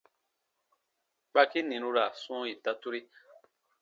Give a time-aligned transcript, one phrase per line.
[1.29, 3.01] Kpaki ni nu ra sɔ̃ɔ ita turi.